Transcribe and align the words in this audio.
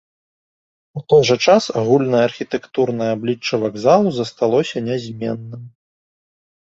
У 0.99 1.01
той 1.13 1.21
жа 1.29 1.35
час 1.47 1.63
агульнае 1.81 2.23
архітэктурнае 2.29 3.11
аблічча 3.17 3.55
вакзалу 3.67 4.09
засталося 4.19 4.77
нязменным. 4.89 5.63